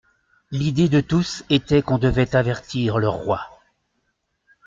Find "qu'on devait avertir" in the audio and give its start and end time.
1.83-2.97